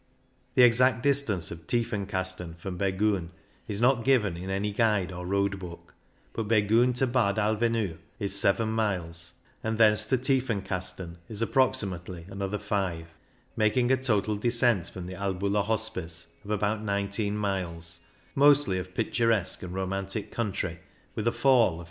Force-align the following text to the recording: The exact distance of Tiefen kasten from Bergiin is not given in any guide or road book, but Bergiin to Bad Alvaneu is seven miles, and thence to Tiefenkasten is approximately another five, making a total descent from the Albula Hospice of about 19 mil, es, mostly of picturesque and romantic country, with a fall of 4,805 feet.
The 0.55 0.63
exact 0.63 1.03
distance 1.03 1.51
of 1.51 1.67
Tiefen 1.67 2.07
kasten 2.07 2.55
from 2.55 2.75
Bergiin 2.75 3.29
is 3.67 3.79
not 3.79 4.03
given 4.03 4.35
in 4.35 4.49
any 4.49 4.71
guide 4.71 5.11
or 5.11 5.27
road 5.27 5.59
book, 5.59 5.93
but 6.33 6.47
Bergiin 6.47 6.95
to 6.95 7.05
Bad 7.05 7.35
Alvaneu 7.35 7.99
is 8.17 8.35
seven 8.35 8.69
miles, 8.69 9.35
and 9.63 9.77
thence 9.77 10.07
to 10.07 10.17
Tiefenkasten 10.17 11.17
is 11.29 11.43
approximately 11.43 12.25
another 12.29 12.57
five, 12.57 13.13
making 13.55 13.91
a 13.91 13.97
total 13.97 14.35
descent 14.35 14.89
from 14.89 15.05
the 15.05 15.13
Albula 15.13 15.63
Hospice 15.63 16.29
of 16.43 16.49
about 16.49 16.81
19 16.81 17.39
mil, 17.39 17.75
es, 17.77 17.99
mostly 18.33 18.79
of 18.79 18.95
picturesque 18.95 19.61
and 19.61 19.75
romantic 19.75 20.31
country, 20.31 20.79
with 21.13 21.27
a 21.27 21.31
fall 21.31 21.57
of 21.57 21.59
4,805 21.59 21.73
feet. 21.75 21.79